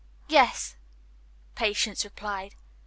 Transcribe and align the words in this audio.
"Yes," 0.27 0.77
Patience 1.53 2.03
replied. 2.03 2.55